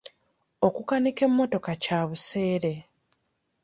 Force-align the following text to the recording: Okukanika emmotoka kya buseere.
Okukanika 0.67 1.21
emmotoka 1.27 1.71
kya 1.83 1.99
buseere. 2.07 2.73